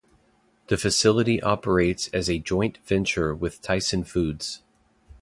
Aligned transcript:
The 0.69 0.77
facility 0.79 1.43
operates 1.43 2.07
as 2.07 2.27
a 2.27 2.39
joint 2.39 2.79
venture 2.87 3.35
with 3.35 3.61
Tyson 3.61 4.03
Foods. 4.03 4.63